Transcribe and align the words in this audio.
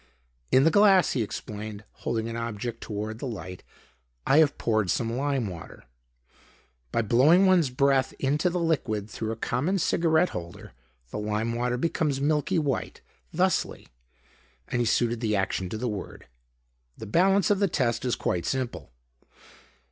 "In 0.51 0.63
the 0.63 0.71
glass," 0.71 1.11
he 1.11 1.21
explained, 1.21 1.83
holding 1.91 2.25
the 2.25 2.35
object 2.35 2.81
toward 2.81 3.19
the 3.19 3.27
light, 3.27 3.61
"I 4.25 4.39
have 4.39 4.57
poured 4.57 4.89
some 4.89 5.13
lime 5.15 5.45
water. 5.45 5.83
By 6.91 7.03
blowing 7.03 7.45
one's 7.45 7.69
breath 7.69 8.11
into 8.17 8.49
the 8.49 8.57
liquid, 8.59 9.11
through 9.11 9.31
a 9.31 9.35
common 9.35 9.77
cigarette 9.77 10.29
holder, 10.29 10.71
the 11.11 11.19
lime 11.19 11.53
water 11.53 11.77
becomes 11.77 12.17
a 12.17 12.23
milky 12.23 12.57
white; 12.57 13.01
thusly," 13.31 13.89
and 14.69 14.79
he 14.81 14.87
suited 14.87 15.19
the 15.19 15.35
action 15.35 15.69
to 15.69 15.77
the 15.77 15.87
word. 15.87 16.25
"The 16.97 17.05
balance 17.05 17.51
of 17.51 17.59
the 17.59 17.67
test 17.67 18.03
is 18.03 18.15
quite 18.15 18.47
simple. 18.47 18.89